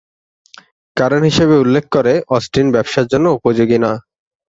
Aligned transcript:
কারণ 0.97 1.21
হিসেবে 1.29 1.55
উল্লেখ 1.57 1.85
করে 1.95 2.13
অস্টিন 2.35 2.67
ব্যবসার 2.75 3.05
জন্য 3.11 3.25
উপযোগী 3.37 3.77
না। 3.79 3.91